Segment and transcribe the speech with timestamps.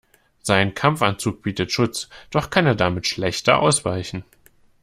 [0.41, 4.23] Sein Kampfanzug bietet Schutz, doch kann er damit schlechter ausweichen.